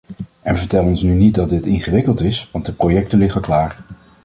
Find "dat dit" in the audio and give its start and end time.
1.35-1.65